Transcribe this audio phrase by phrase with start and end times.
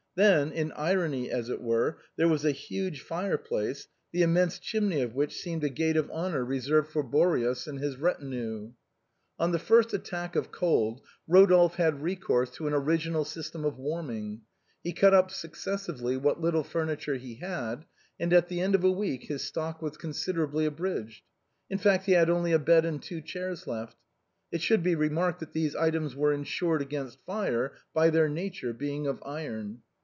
[0.15, 4.99] Then, in irony as it were, there was a huge fire place, the immense chimney
[4.99, 8.73] of which seemed a gate of honor reserved for Boreas and his retinue.
[9.39, 14.41] On the first attack of cold, Rodolphe had recourse to an original system of warming;
[14.83, 17.85] he cut up successively what little furniture he had,
[18.19, 21.23] and at the end of a week his stock was considerably abridged;
[21.69, 23.95] in fact, he had only a bed and two chairs left;
[24.51, 28.73] it should be remarked that these three articles were insured against fire by their nature,
[28.73, 29.81] being of iron.